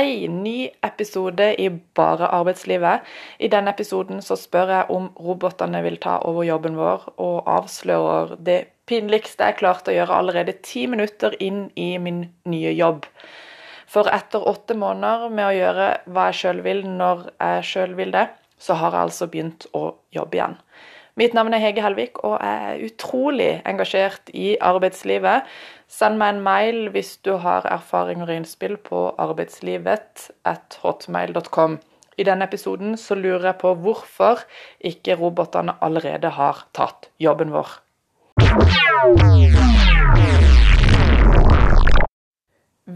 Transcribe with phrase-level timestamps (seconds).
[0.00, 3.02] Hei, ny episode i Bare arbeidslivet.
[3.36, 8.32] I denne episoden så spør jeg om robotene vil ta over jobben vår, og avslører
[8.46, 8.54] det
[8.88, 13.10] pinligste jeg klarte å gjøre allerede ti minutter inn i min nye jobb.
[13.92, 18.16] For etter åtte måneder med å gjøre hva jeg sjøl vil når jeg sjøl vil
[18.16, 18.24] det,
[18.56, 19.84] så har jeg altså begynt å
[20.16, 20.56] jobbe igjen.
[21.20, 25.44] Mitt navn er Hege Helvik, og jeg er utrolig engasjert i arbeidslivet.
[25.84, 31.76] Send meg en mail hvis du har erfaringer og innspill på arbeidslivet.hotmail.com.
[32.16, 34.40] I denne episoden så lurer jeg på hvorfor
[34.80, 37.68] ikke robotene allerede har tatt jobben vår.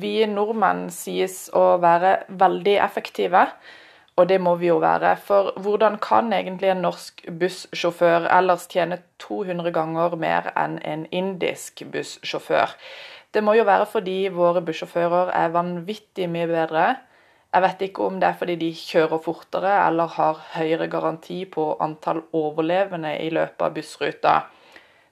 [0.01, 3.53] Vi nordmenn sies å være veldig effektive.
[4.15, 9.01] Og det må vi jo være, for hvordan kan egentlig en norsk bussjåfør ellers tjene
[9.19, 12.77] 200 ganger mer enn en indisk bussjåfør?
[13.35, 16.85] Det må jo være fordi våre bussjåfører er vanvittig mye bedre.
[17.55, 21.73] Jeg vet ikke om det er fordi de kjører fortere eller har høyere garanti på
[21.83, 24.37] antall overlevende i løpet av bussruta.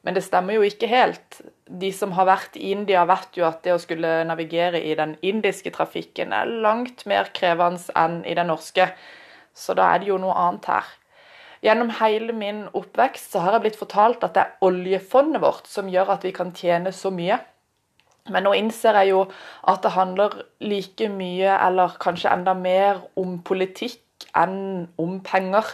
[0.02, 1.42] Men det stemmer jo ikke helt.
[1.80, 5.14] De som har vært i India, vet jo at det å skulle navigere i den
[5.24, 8.90] indiske trafikken er langt mer krevende enn i den norske.
[9.56, 10.90] Så da er det jo noe annet her.
[11.62, 15.88] Gjennom hele min oppvekst så har jeg blitt fortalt at det er oljefondet vårt som
[15.88, 17.38] gjør at vi kan tjene så mye.
[18.30, 19.24] Men nå innser jeg jo
[19.70, 25.70] at det handler like mye, eller kanskje enda mer, om politikk enn om penger.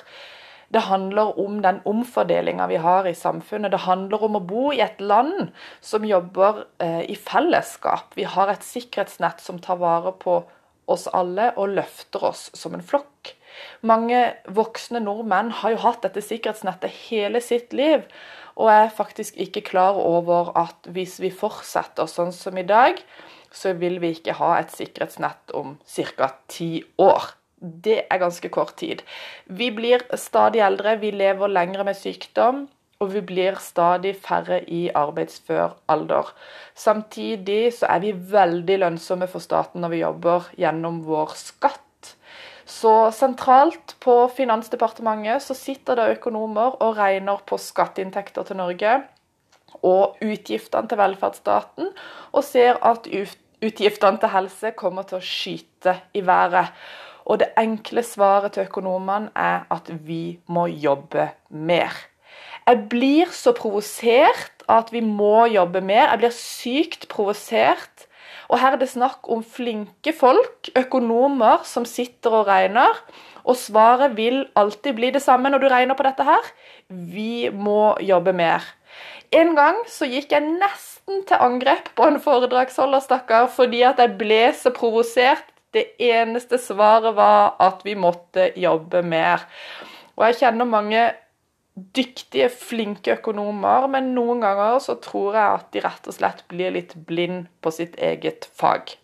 [0.68, 3.72] Det handler om den omfordelinga vi har i samfunnet.
[3.72, 5.48] Det handler om å bo i et land
[5.80, 8.12] som jobber eh, i fellesskap.
[8.18, 10.42] Vi har et sikkerhetsnett som tar vare på
[10.88, 13.32] oss alle og løfter oss som en flokk.
[13.80, 14.20] Mange
[14.54, 18.04] voksne nordmenn har jo hatt dette sikkerhetsnettet hele sitt liv,
[18.58, 23.00] og er faktisk ikke klar over at hvis vi fortsetter sånn som i dag,
[23.54, 26.32] så vil vi ikke ha et sikkerhetsnett om ca.
[26.50, 29.02] ti år det er ganske kort tid.
[29.46, 32.66] Vi blir stadig eldre, vi lever lengre med sykdom,
[32.98, 36.32] og vi blir stadig færre i arbeidsfør alder.
[36.74, 41.84] Samtidig så er vi veldig lønnsomme for staten når vi jobber gjennom vår skatt.
[42.68, 48.98] Så sentralt på Finansdepartementet så sitter det økonomer og regner på skatteinntekter til Norge
[49.84, 51.92] og utgiftene til velferdsstaten,
[52.32, 56.72] og ser at utgiftene til helse kommer til å skyte i været.
[57.28, 61.92] Og det enkle svaret til økonomene er at vi må jobbe mer.
[62.68, 66.08] Jeg blir så provosert at vi må jobbe mer.
[66.12, 68.06] Jeg blir sykt provosert.
[68.48, 72.96] Og her er det snakk om flinke folk, økonomer, som sitter og regner.
[73.44, 76.48] Og svaret vil alltid bli det samme når du regner på dette her.
[76.88, 78.64] Vi må jobbe mer.
[79.32, 84.16] En gang så gikk jeg nesten til angrep på en foredragsholder, stakkar, fordi at jeg
[84.20, 85.44] ble så provosert
[85.76, 89.44] det eneste svaret var at vi måtte jobbe mer.
[90.16, 91.02] Og jeg kjenner mange
[91.94, 96.72] dyktige, flinke økonomer, men noen ganger så tror jeg at de rett og slett blir
[96.74, 98.96] litt blind på sitt eget fag.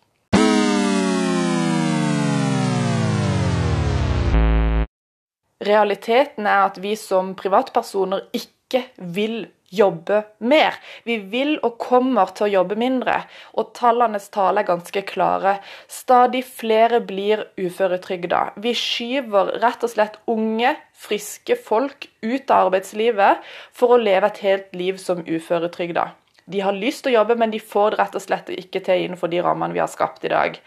[5.65, 8.83] Realiteten er at vi som privatpersoner ikke
[9.15, 9.45] vil
[9.77, 10.77] jobbe mer.
[11.07, 13.21] Vi vil og kommer til å jobbe mindre,
[13.53, 15.57] og tallenes tale er ganske klare.
[15.91, 18.55] Stadig flere blir uføretrygda.
[18.61, 24.43] Vi skyver rett og slett unge, friske folk ut av arbeidslivet for å leve et
[24.45, 26.09] helt liv som uføretrygda.
[26.45, 29.07] De har lyst til å jobbe, men de får det rett og slett ikke til
[29.07, 30.59] innenfor de rammene vi har skapt i dag.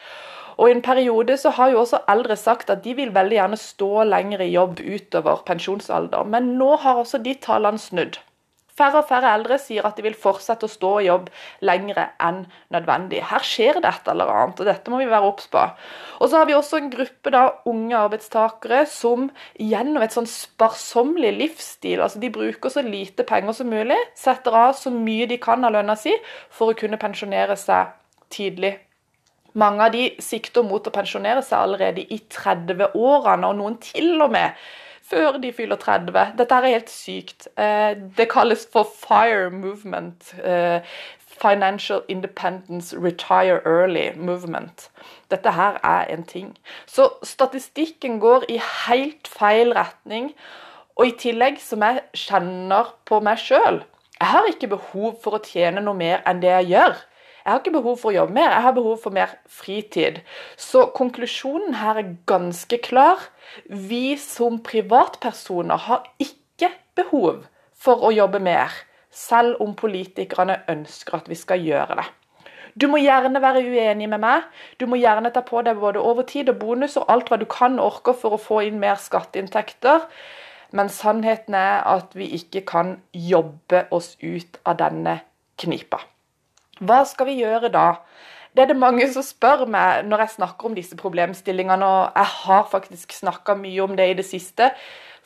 [0.59, 3.59] Og I en periode så har jo også eldre sagt at de vil veldig gjerne
[3.63, 8.19] stå lenger i jobb utover pensjonsalder, men nå har også de tallene snudd.
[8.79, 11.29] Færre og færre eldre sier at de vil fortsette å stå i jobb
[11.67, 12.45] lengre enn
[12.75, 13.25] nødvendig.
[13.27, 15.65] Her skjer det et eller annet, og dette må vi være obs på.
[16.21, 19.29] Og så har vi også en gruppe da, unge arbeidstakere som
[19.59, 24.77] gjennom et sånn sparsommelig livsstil, altså de bruker så lite penger som mulig, setter av
[24.79, 26.15] så mye de kan av lønna si
[26.55, 27.95] for å kunne pensjonere seg
[28.33, 28.77] tidlig.
[29.59, 34.31] Mange av de sikter mot å pensjonere seg allerede i 30-årene, og noen til og
[34.35, 34.55] med
[35.11, 36.35] før de fyller 30.
[36.39, 37.49] Dette er helt sykt.
[37.59, 40.35] Eh, det kalles for FIRE movement.
[40.45, 40.81] Eh,
[41.41, 44.91] Financial Independence Retire Early Movement.
[45.31, 46.59] Dette her er en ting.
[46.87, 50.35] Så statistikken går i helt feil retning.
[50.97, 53.85] Og i tillegg, som jeg kjenner på meg sjøl
[54.19, 56.97] Jeg har ikke behov for å tjene noe mer enn det jeg gjør.
[57.49, 60.19] Jeg har ikke behov for å jobbe mer, jeg har behov for mer fritid.
[60.61, 63.23] Så konklusjonen her er ganske klar.
[63.65, 66.69] Vi som privatpersoner har ikke
[67.01, 68.75] behov for å jobbe mer,
[69.09, 72.05] selv om politikerne ønsker at vi skal gjøre det.
[72.77, 74.45] Du må gjerne være uenig med meg.
[74.77, 77.81] Du må gjerne ta på deg både overtid og bonus og alt hva du kan
[77.81, 80.05] orke for å få inn mer skatteinntekter.
[80.77, 85.23] Men sannheten er at vi ikke kan jobbe oss ut av denne
[85.57, 86.05] knipa.
[86.79, 87.89] Hva skal vi gjøre da?
[88.55, 92.33] Det er det mange som spør meg når jeg snakker om disse problemstillingene, og jeg
[92.45, 94.73] har faktisk snakka mye om det i det siste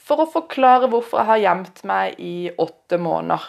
[0.03, 3.45] for å forklare hvorfor jeg har gjemt meg i åtte måneder.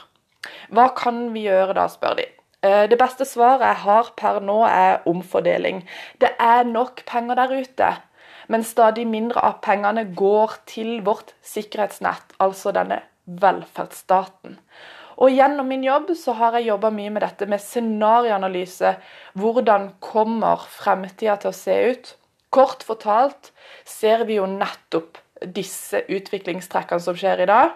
[0.76, 2.28] Hva kan vi gjøre da, spør de.
[2.64, 5.84] Eh, det beste svaret jeg har per nå, er omfordeling.
[6.22, 7.92] Det er nok penger der ute,
[8.52, 14.60] men stadig mindre av pengene går til vårt sikkerhetsnett, altså denne velferdsstaten.
[15.22, 18.96] Og gjennom min jobb så har jeg jobba mye med dette med scenarioanalyse.
[19.40, 22.14] Hvordan kommer fremtida til å se ut?
[22.54, 23.52] Kort fortalt
[23.86, 27.74] ser vi jo nettopp disse utviklingstrekkene som skjer i dag.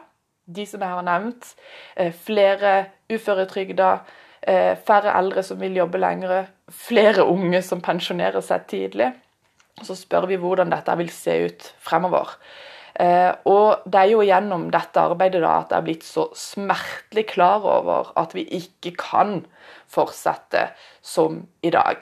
[0.47, 1.49] De som jeg har nevnt.
[1.95, 2.73] Eh, flere
[3.11, 3.89] uføretrygda,
[4.41, 9.11] eh, færre eldre som vil jobbe lengre, flere unge som pensjonerer seg tidlig.
[9.83, 12.37] Så spør vi hvordan dette vil se ut fremover.
[12.97, 17.27] Eh, og det er jo gjennom dette arbeidet da at jeg er blitt så smertelig
[17.29, 19.41] klar over at vi ikke kan
[19.91, 20.69] fortsette
[21.05, 22.01] som i dag.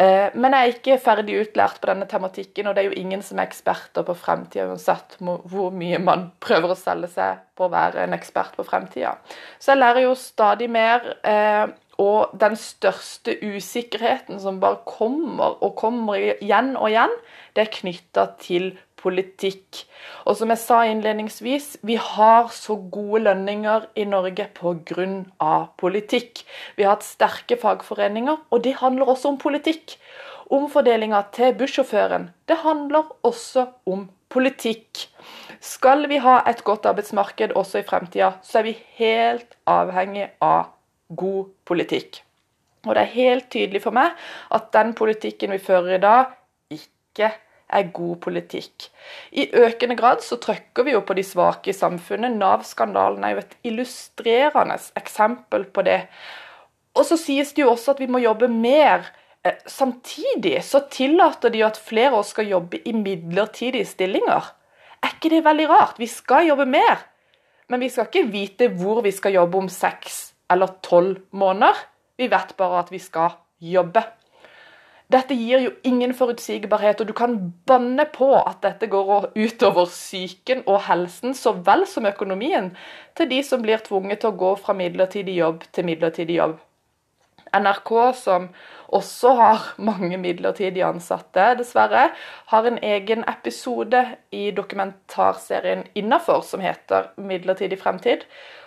[0.00, 3.24] Eh, men jeg er ikke ferdig utlært på denne tematikken, og det er jo ingen
[3.26, 7.72] som er eksperter på fremtida, uansett hvor mye man prøver å selge seg på å
[7.72, 9.16] være en ekspert på fremtida.
[9.58, 11.16] Så jeg lærer jo stadig mer.
[11.26, 11.66] Eh,
[12.00, 17.12] og den største usikkerheten som bare kommer og kommer igjen og igjen,
[17.52, 19.82] det er knytta til politikk.
[20.28, 25.68] Og som jeg sa innledningsvis, vi har så gode lønninger i Norge pga.
[25.80, 26.44] politikk.
[26.76, 29.96] Vi har hatt sterke fagforeninger, og det handler også om politikk.
[30.50, 35.06] Omfordelinga til bussjåføren, det handler også om politikk.
[35.60, 40.72] Skal vi ha et godt arbeidsmarked også i fremtida, så er vi helt avhengig av
[41.16, 42.22] god politikk.
[42.86, 44.16] Og det er helt tydelig for meg
[44.56, 46.32] at den politikken vi fører i dag,
[46.72, 47.30] ikke
[47.72, 48.88] er god politikk.
[49.32, 52.36] I økende grad så trykker vi jo på de svake i samfunnet.
[52.36, 56.00] Nav-skandalen er jo et illustrerende eksempel på det.
[56.98, 59.06] Og så sies det jo også at vi må jobbe mer.
[59.46, 64.50] Eh, samtidig så tillater de jo at flere av oss skal jobbe i midlertidige stillinger.
[65.00, 66.00] Er ikke det veldig rart?
[66.00, 67.06] Vi skal jobbe mer,
[67.72, 71.78] men vi skal ikke vite hvor vi skal jobbe om seks eller tolv måneder.
[72.20, 74.02] Vi vet bare at vi skal jobbe.
[75.10, 77.36] Dette gir jo ingen forutsigbarhet, og du kan
[77.66, 82.70] banne på at dette går utover psyken og helsen så vel som økonomien
[83.18, 86.60] til de som blir tvunget til å gå fra midlertidig jobb til midlertidig jobb.
[87.50, 88.46] NRK, som
[88.94, 92.12] også har mange midlertidig ansatte, dessverre,
[92.52, 98.26] har en egen episode i dokumentarserien Innafor som heter 'Midlertidig fremtid',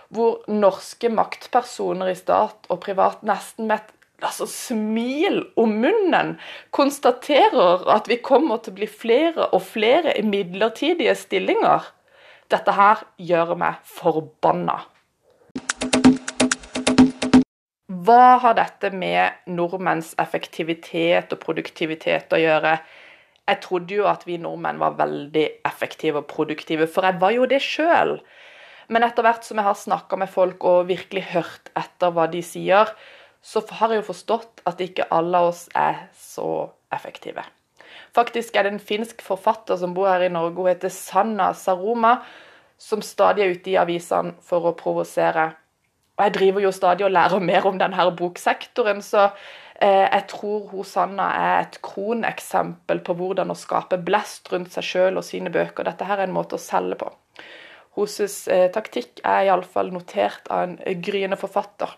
[0.09, 6.37] hvor norske maktpersoner i stat og privat nesten med et altså smil om munnen,
[6.75, 11.89] konstaterer at vi kommer til å bli flere og flere i midlertidige stillinger.
[12.51, 14.83] Dette her gjør meg forbanna.
[18.03, 22.77] Hva har dette med nordmenns effektivitet og produktivitet å gjøre?
[23.47, 27.47] Jeg trodde jo at vi nordmenn var veldig effektive og produktive, for jeg var jo
[27.47, 28.17] det sjøl.
[28.91, 32.43] Men etter hvert som jeg har snakka med folk og virkelig hørt etter hva de
[32.43, 32.91] sier,
[33.43, 37.43] så har jeg jo forstått at ikke alle av oss er så effektive.
[38.15, 42.19] Faktisk er det en finsk forfatter som bor her i Norge, hun heter Sanna Saroma,
[42.79, 45.49] som stadig er ute i avisene for å provosere.
[46.13, 49.25] Og jeg driver jo stadig og lærer mer om denne boksektoren, så
[49.81, 54.87] eh, jeg tror hun Sanna er et kroneksempel på hvordan å skape blest rundt seg
[54.87, 55.87] sjøl og sine bøker.
[55.89, 57.09] Dette her er en måte å selge på.
[57.97, 61.97] Hennes eh, taktikk er iallfall notert av en gryende forfatter.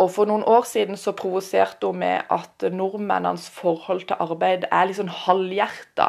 [0.00, 4.88] Og For noen år siden så provoserte hun med at nordmennenes forhold til arbeid er
[4.88, 6.08] litt sånn halvhjerta.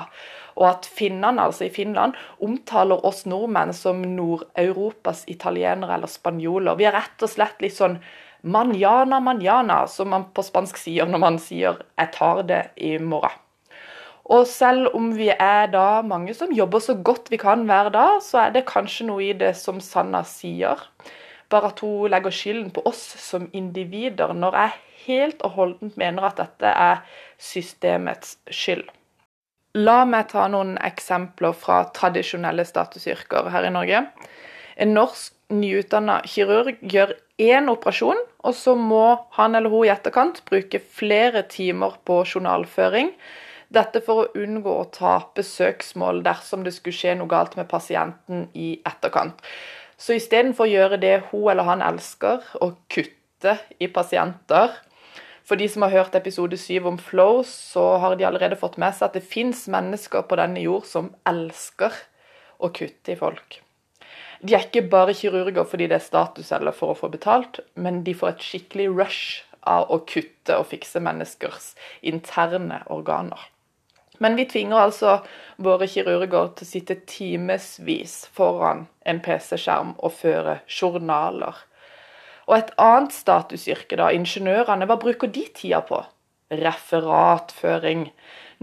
[0.58, 6.78] Og at finnene, altså i Finland, omtaler oss nordmenn som Nord-Europas italienere eller spanjoler.
[6.78, 7.98] Vi er rett og slett litt sånn
[8.44, 13.40] manjana, manjana, som man på spansk sier når man sier 'jeg tar det i morgen'.
[14.26, 18.22] Og selv om vi er da mange som jobber så godt vi kan hver dag,
[18.24, 20.80] så er det kanskje noe i det som Sanna sier
[21.52, 24.74] bare at hun legger skylden på oss som individer, når jeg
[25.06, 27.04] helt og holdent mener at dette er
[27.42, 28.86] systemets skyld.
[29.74, 34.04] La meg ta noen eksempler fra tradisjonelle statusyrker her i Norge.
[34.78, 39.06] En norsk nyutdanna kirurg gjør én operasjon, og så må
[39.38, 43.14] han eller hun i etterkant bruke flere timer på journalføring.
[43.74, 48.46] Dette for å unngå å tape søksmål dersom det skulle skje noe galt med pasienten
[48.54, 49.42] i etterkant.
[50.04, 54.74] Så istedenfor å gjøre det hun eller han elsker, å kutte i pasienter,
[55.44, 58.96] For de som har hørt episode syv om flow, så har de allerede fått med
[58.96, 61.98] seg at det fins mennesker på denne jord som elsker
[62.64, 63.58] å kutte i folk.
[64.40, 68.06] De er ikke bare kirurger fordi det er status eller for å få betalt, men
[68.08, 71.74] de får et skikkelig rush av å kutte og fikse menneskers
[72.08, 73.40] interne organer.
[74.24, 75.18] Men vi tvinger altså
[75.63, 81.60] våre kirurger til å sitte timevis foran en PC-skjerm og føre journaler.
[82.48, 86.01] Og et annet statusyrke, da, ingeniørene, hva bruker de tida på?
[86.53, 88.10] Referatføring.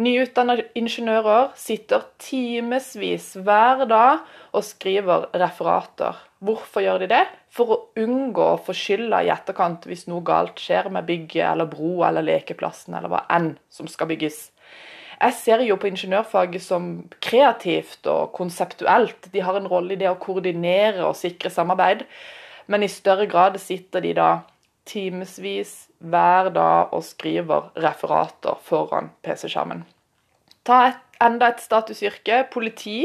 [0.00, 4.22] Nyutdanna ingeniører sitter timevis hver dag
[4.56, 6.16] og skriver referater.
[6.40, 7.24] Hvorfor gjør de det?
[7.52, 11.68] For å unngå å få skylda i etterkant hvis noe galt skjer med bygget eller
[11.68, 14.46] broa eller lekeplassen eller hva enn som skal bygges.
[15.20, 16.86] Jeg ser jo på ingeniørfaget som
[17.20, 19.28] kreativt og konseptuelt.
[19.32, 22.06] De har en rolle i det å koordinere og sikre samarbeid.
[22.72, 24.30] Men i større grad sitter de da
[24.88, 29.84] timevis hver dag og skriver referater foran PC-skjermen.
[30.64, 33.04] Ta et, enda et statusyrke politi,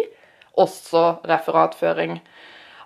[0.55, 2.22] også referatføring.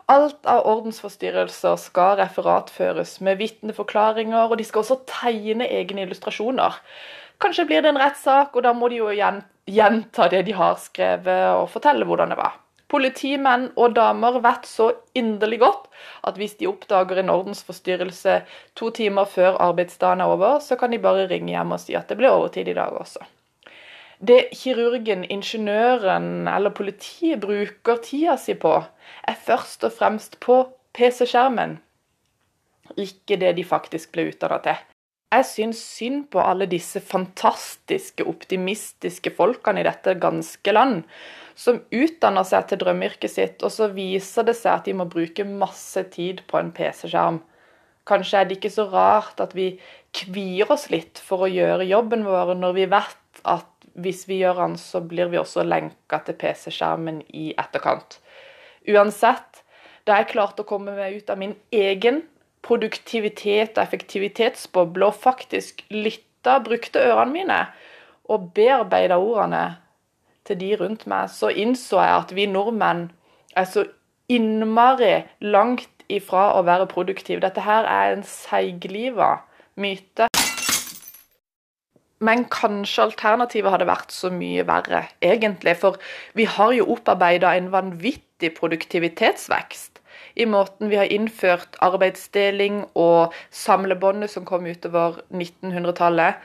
[0.10, 6.80] Alt av ordensforstyrrelser skal referatføres med vitneforklaringer, og de skal også tegne egne illustrasjoner.
[7.40, 11.46] Kanskje blir det en rettssak, og da må de jo gjenta det de har skrevet,
[11.56, 12.58] og fortelle hvordan det var.
[12.90, 15.88] Politimenn og -damer vet så inderlig godt
[16.24, 18.42] at hvis de oppdager en ordensforstyrrelse
[18.76, 22.10] to timer før arbeidsdagen er over, så kan de bare ringe hjem og si at
[22.10, 23.20] det ble overtid i dag også.
[24.28, 28.84] Det kirurgen, ingeniøren eller politiet bruker tida si på,
[29.28, 31.80] er først og fremst på PC-skjermen,
[32.98, 34.89] ikke det de faktisk ble utdanna til.
[35.30, 41.04] Jeg syns synd på alle disse fantastiske, optimistiske folkene i dette ganske land,
[41.54, 45.46] som utdanner seg til drømmeyrket sitt, og så viser det seg at de må bruke
[45.46, 47.38] masse tid på en PC-skjerm.
[48.10, 49.76] Kanskje er det ikke så rart at vi
[50.18, 53.70] kvier oss litt for å gjøre jobben vår, når vi vet at
[54.00, 58.18] hvis vi gjør den, så blir vi også lenka til PC-skjermen i etterkant.
[58.90, 59.62] Uansett,
[60.10, 62.24] da jeg klarte å komme meg ut av min egen
[62.66, 67.60] produktivitet og effektivitetsbobla og faktisk lytta, brukte ørene mine
[68.30, 69.78] og bearbeida ordene
[70.48, 73.10] til de rundt meg, så innså jeg at vi nordmenn
[73.58, 73.86] er så
[74.30, 77.42] innmari langt ifra å være produktive.
[77.44, 79.36] Dette her er en seigliva
[79.80, 80.30] myte.
[82.20, 85.78] Men kanskje alternativet hadde vært så mye verre, egentlig.
[85.80, 86.00] For
[86.36, 89.99] vi har jo opparbeida en vanvittig produktivitetsvekst
[90.40, 96.40] i måten vi har innført arbeidsdeling og samlebåndet som kom utover 1900-tallet,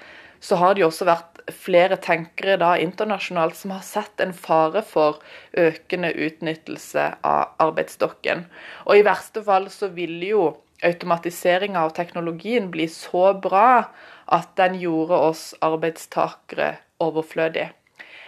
[0.45, 4.83] så har det jo også vært flere tenkere da internasjonalt som har sett en fare
[4.85, 5.21] for
[5.61, 8.45] økende utnyttelse av arbeidsstokken.
[8.89, 10.45] Og i verste fall så ville jo
[10.85, 13.87] automatiseringa av teknologien bli så bra
[14.35, 16.75] at den gjorde oss arbeidstakere
[17.05, 17.71] overflødige.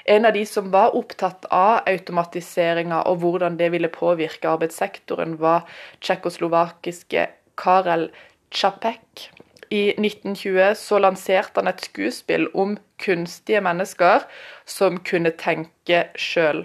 [0.07, 5.67] En av de som var opptatt av automatiseringa og hvordan det ville påvirke arbeidssektoren, var
[5.99, 7.27] tsjekkoslovakiske
[7.59, 8.07] Karel
[8.55, 9.31] Čapek.
[9.71, 14.23] I 1920 så lanserte han et skuespill om kunstige mennesker
[14.63, 16.63] som kunne tenke sjøl.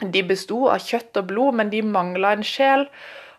[0.00, 2.86] De besto av kjøtt og blod, men de mangla en sjel,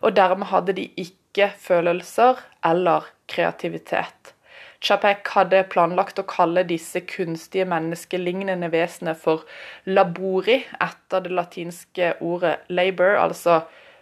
[0.04, 2.36] og dermed hadde de ikke følelser
[2.68, 4.34] eller kreativitet.
[4.82, 9.44] Chapek hadde planlagt å kalle disse kunstige menneskelignende vesenene for
[9.86, 13.60] labori, etter det latinske ordet labor, altså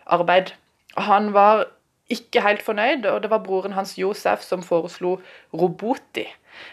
[0.09, 0.55] arbeid.
[0.97, 1.67] Han var
[2.11, 5.19] ikke helt fornøyd, og det var broren hans Josef som foreslo
[5.55, 6.25] roboti.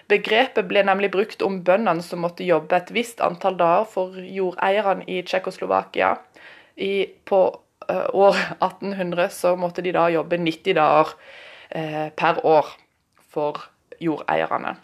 [0.10, 5.06] Begrepet ble nemlig brukt om bøndene som måtte jobbe et visst antall dager for jordeierne
[5.06, 6.16] i Tsjekkoslovakia.
[7.26, 7.40] på
[7.90, 11.14] uh, år 1800 så måtte de da jobbe 90 dager
[11.70, 12.68] eh, per år
[13.30, 13.58] for
[14.04, 14.77] jordeierne.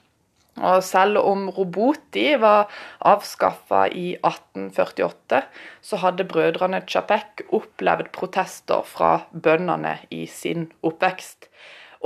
[0.62, 2.70] Og selv om Roboti var
[3.02, 5.40] avskaffa i 1848,
[5.82, 11.50] så hadde brødrene Chapek opplevd protester fra bøndene i sin oppvekst.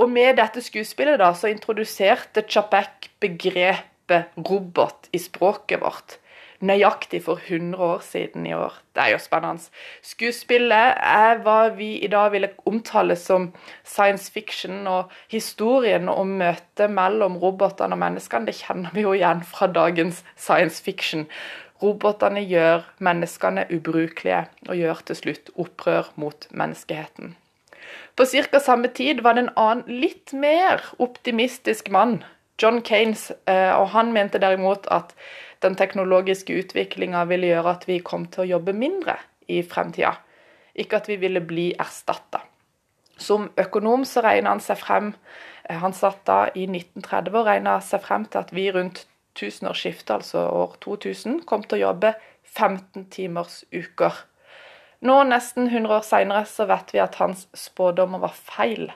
[0.00, 6.16] Og med dette skuespillet da, så introduserte Chapek begrepet robot i språket vårt
[6.60, 8.74] nøyaktig for 100 år siden i år.
[8.94, 9.70] Det er jo spennende.
[10.02, 13.52] Skuespillet er hva vi i dag ville omtale som
[13.84, 19.44] science fiction, og historien om møtet mellom robotene og menneskene, det kjenner vi jo igjen
[19.46, 21.28] fra dagens science fiction.
[21.82, 27.36] Robotene gjør menneskene ubrukelige, og gjør til slutt opprør mot menneskeheten.
[28.18, 28.58] På ca.
[28.58, 32.24] samme tid var det en annen, litt mer optimistisk mann,
[32.58, 35.14] John Kanes, eh, og han mente derimot at
[35.64, 39.16] den teknologiske utviklinga ville gjøre at vi kom til å jobbe mindre
[39.48, 40.14] i fremtida.
[40.78, 42.44] Ikke at vi ville bli erstatta.
[43.18, 45.14] Som økonom så regna han seg frem
[45.68, 49.04] Eh, han satt da i 1930 og regna seg frem til at vi rundt
[49.38, 52.14] tusenårsskiftet, altså år 2000, kom til å jobbe
[52.56, 54.24] 15 timers uker.
[55.04, 58.88] Nå, nesten 100 år seinere, så vet vi at hans spådommer var feil.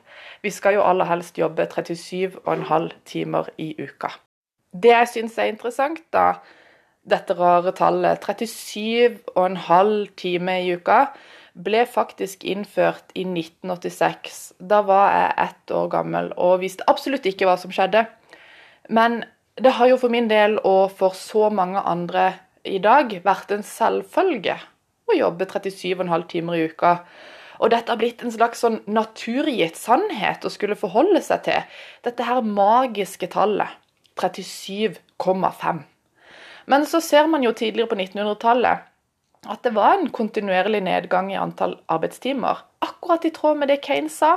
[0.43, 4.11] Vi skal jo aller helst jobbe 37,5 timer i uka.
[4.73, 6.41] Det jeg syns er interessant, da,
[7.05, 11.05] dette rare tallet, 37,5 timer i uka,
[11.53, 14.55] ble faktisk innført i 1986.
[14.59, 18.07] Da var jeg ett år gammel og visste absolutt ikke hva som skjedde.
[18.89, 19.25] Men
[19.61, 22.31] det har jo for min del, og for så mange andre
[22.65, 24.57] i dag, vært en selvfølge
[25.11, 26.97] å jobbe 37,5 timer i uka.
[27.63, 31.79] Og dette har blitt en slags sånn naturgitt sannhet å skulle forholde seg til.
[32.07, 33.79] Dette her magiske tallet.
[34.21, 35.83] 37,5.
[36.67, 38.89] Men så ser man jo tidligere på 1900-tallet
[39.51, 42.61] at det var en kontinuerlig nedgang i antall arbeidstimer.
[42.83, 44.37] Akkurat i tråd med det Kane sa.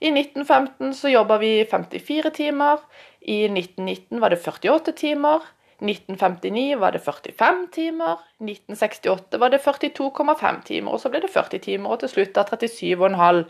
[0.00, 2.82] I 1915 så jobba vi 54 timer.
[3.20, 5.46] I 1919 var det 48 timer.
[5.80, 8.20] 1959 var det 45 timer.
[8.40, 10.92] 1968 var det 42,5 timer.
[10.92, 13.44] Og så ble det 40 timer, og til slutt da 37,5.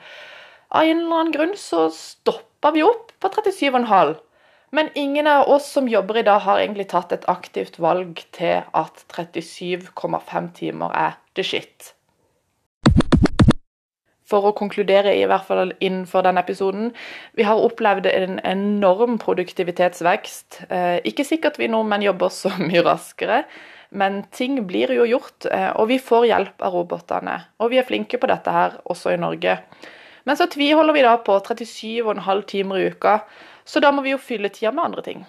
[0.70, 4.16] Av en eller annen grunn så stoppa vi opp på 37,5.
[4.70, 8.64] Men ingen av oss som jobber i dag, har egentlig tatt et aktivt valg til
[8.74, 11.92] at 37,5 timer er the shit.
[14.26, 16.88] For å konkludere, i hvert fall innenfor denne episoden
[17.38, 20.64] Vi har opplevd en enorm produktivitetsvekst.
[20.66, 23.44] Eh, ikke sikkert vi nordmenn jobber så mye raskere,
[23.94, 25.46] men ting blir jo gjort.
[25.46, 27.38] Eh, og vi får hjelp av robotene.
[27.62, 29.60] Og vi er flinke på dette her, også i Norge.
[30.26, 33.20] Men så tviholder vi da på 37,5 timer i uka.
[33.66, 35.24] Så da må vi jo fylle tida med andre ting.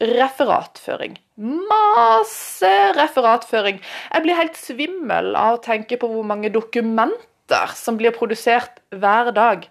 [0.00, 1.18] Referatføring.
[1.36, 3.80] Masse referatføring.
[4.14, 9.34] Jeg blir helt svimmel av å tenke på hvor mange dokumenter som blir produsert hver
[9.36, 9.66] dag.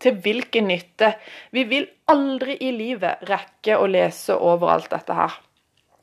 [0.00, 1.14] Til hvilken nytte?
[1.52, 5.38] Vi vil aldri i livet rekke å lese over alt dette her.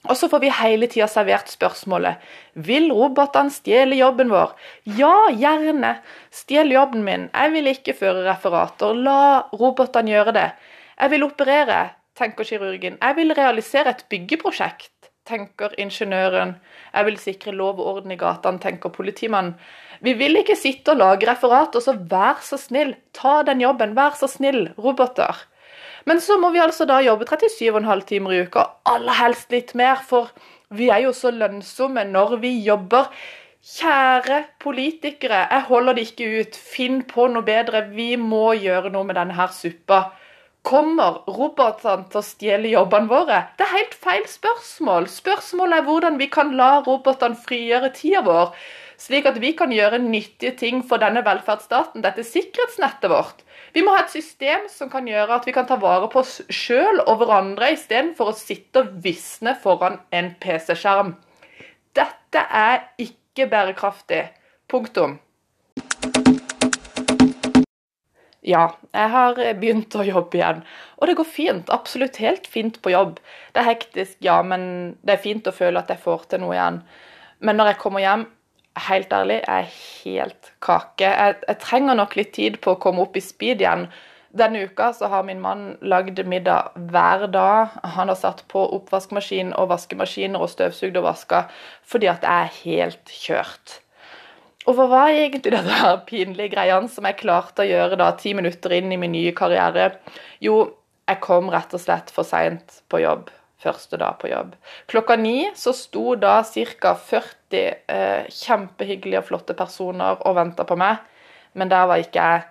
[0.08, 2.22] Og så får vi hele tida servert spørsmålet
[2.68, 4.54] Vil robotene stjele jobben vår?
[4.98, 5.98] Ja, gjerne.
[6.32, 7.28] Stjel jobben min.
[7.34, 8.94] Jeg vil ikke føre referater.
[8.96, 9.20] La
[9.52, 10.48] robotene gjøre det.
[10.98, 11.82] Jeg vil operere,
[12.18, 12.98] tenker kirurgen.
[13.02, 16.56] Jeg vil realisere et byggeprosjekt, tenker ingeniøren.
[16.94, 19.54] Jeg vil sikre lov og orden i gatene, tenker politimannen.
[20.02, 23.96] Vi vil ikke sitte og lage referater, så vær så snill, ta den jobben.
[23.98, 25.38] Vær så snill, roboter.
[26.06, 29.74] Men så må vi altså da jobbe 37,5 timer i uka, og aller helst litt
[29.76, 30.32] mer, for
[30.74, 33.10] vi er jo så lønnsomme når vi jobber.
[33.68, 36.56] Kjære politikere, jeg holder det ikke ut.
[36.56, 37.84] Finn på noe bedre.
[37.92, 40.06] Vi må gjøre noe med denne her suppa.
[40.68, 43.38] Kommer robotene til å stjele jobbene våre?
[43.56, 45.06] Det er helt feil spørsmål.
[45.08, 48.52] Spørsmålet er hvordan vi kan la robotene frigjøre tida vår,
[49.00, 53.46] slik at vi kan gjøre nyttige ting for denne velferdsstaten, dette sikkerhetsnettet vårt.
[53.78, 56.42] Vi må ha et system som kan gjøre at vi kan ta vare på oss
[56.52, 61.14] sjøl og hverandre, istedenfor å sitte og visne foran en PC-skjerm.
[61.96, 64.26] Dette er ikke bærekraftig.
[64.68, 65.16] Punktum.
[68.48, 70.62] Ja, jeg har begynt å jobbe igjen.
[71.02, 71.72] Og det går fint.
[71.74, 73.20] Absolutt helt fint på jobb.
[73.52, 74.62] Det er hektisk, ja, men
[75.04, 76.82] det er fint å føle at jeg får til noe igjen.
[77.44, 78.24] Men når jeg kommer hjem,
[78.88, 81.10] helt ærlig, jeg er helt kake.
[81.10, 83.90] Jeg, jeg trenger nok litt tid på å komme opp i speed igjen.
[84.38, 87.76] Denne uka så har min mann lagd middag hver dag.
[87.98, 91.44] Han har satt på oppvaskmaskin og vaskemaskiner og støvsugd og vaska
[91.88, 93.80] fordi at jeg er helt kjørt.
[94.68, 98.76] Og hva var egentlig her pinlige greiene som jeg klarte å gjøre da ti minutter
[98.76, 99.94] inn i min nye karriere?
[100.44, 100.60] Jo,
[101.08, 103.32] jeg kom rett og slett for seint på jobb.
[103.64, 104.52] Første dag på jobb.
[104.92, 106.92] Klokka ni så sto da ca.
[106.94, 111.00] 40 eh, kjempehyggelige og flotte personer og venta på meg,
[111.58, 112.46] men der var ikke jeg.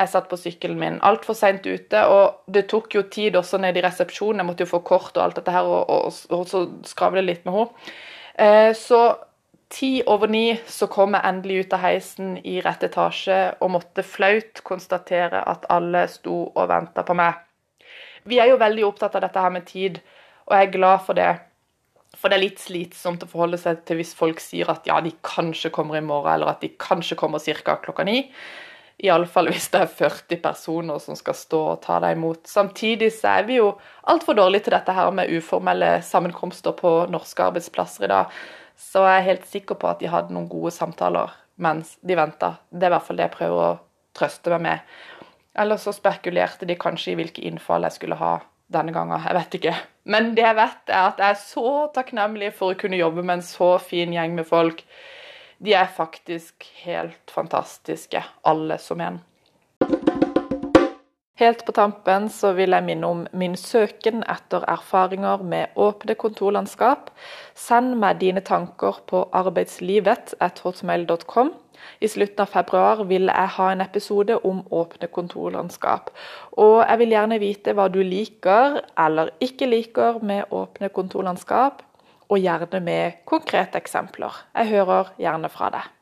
[0.00, 3.76] Jeg satt på sykkelen min altfor seint ute, og det tok jo tid også ned
[3.76, 4.40] i resepsjonen.
[4.40, 7.44] Jeg måtte jo få kort og alt dette her, og, og, og så skravle litt
[7.44, 7.90] med henne.
[8.40, 9.02] Eh, så
[9.70, 14.02] Ti over ni så kom jeg endelig ut av heisen i rett etasje og måtte
[14.02, 17.38] flaut konstatere at alle sto og venta på meg.
[18.26, 20.00] Vi er jo veldig opptatt av dette her med tid,
[20.48, 21.30] og jeg er glad for det.
[22.18, 25.14] For det er litt slitsomt å forholde seg til hvis folk sier at ja, de
[25.24, 27.78] kanskje kommer i morgen, eller at de kanskje kommer ca.
[27.78, 28.24] klokka ni.
[29.00, 32.42] Iallfall hvis det er 40 personer som skal stå og ta deg imot.
[32.50, 33.70] Samtidig så er vi jo
[34.10, 38.40] altfor dårlige til dette her med uformelle sammenkomster på norske arbeidsplasser i dag.
[38.80, 42.54] Så jeg er helt sikker på at de hadde noen gode samtaler mens de venta.
[42.72, 43.78] Det er i hvert fall det jeg prøver å
[44.16, 44.94] trøste meg med.
[45.60, 48.38] Eller så spekulerte de kanskje i hvilke innfall jeg skulle ha
[48.72, 49.20] denne gangen.
[49.26, 49.74] Jeg vet ikke.
[50.10, 53.38] Men det jeg vet, er at jeg er så takknemlig for å kunne jobbe med
[53.38, 54.84] en så fin gjeng med folk.
[55.60, 59.20] De er faktisk helt fantastiske, alle som en.
[61.40, 67.08] Helt på tampen så vil jeg minne om min søken etter erfaringer med åpne kontorlandskap.
[67.56, 71.48] Send meg dine tanker på arbeidslivet.hotmail.com.
[72.04, 76.12] I slutten av februar vil jeg ha en episode om åpne kontorlandskap.
[76.60, 81.80] Og jeg vil gjerne vite hva du liker eller ikke liker med åpne kontorlandskap,
[82.28, 84.44] og gjerne med konkrete eksempler.
[84.60, 85.99] Jeg hører gjerne fra deg.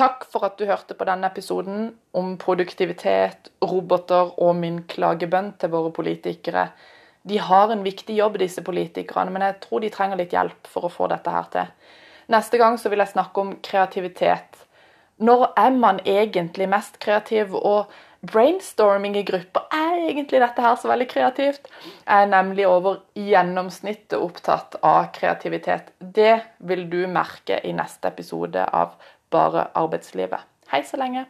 [0.00, 5.72] Takk for at du hørte på denne episoden om produktivitet, roboter og min klagebønn til
[5.74, 6.70] våre politikere.
[7.28, 10.88] De har en viktig jobb, disse politikerne, men jeg tror de trenger litt hjelp for
[10.88, 11.68] å få dette her til.
[12.32, 14.62] Neste gang så vil jeg snakke om kreativitet.
[15.20, 17.52] Når er man egentlig mest kreativ?
[17.52, 17.92] Og
[18.24, 21.68] brainstorming i grupper, er egentlig dette her så veldig kreativt?
[21.84, 25.92] Jeg er nemlig over gjennomsnittet opptatt av kreativitet.
[26.00, 28.96] Det vil du merke i neste episode av
[29.30, 30.46] bare arbeidslivet.
[30.72, 31.26] Hei så lenge.